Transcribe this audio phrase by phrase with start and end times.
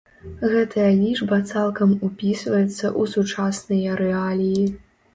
[0.53, 4.69] Гэтая лічба цалкам упісваецца ў сучасныя рэаліі.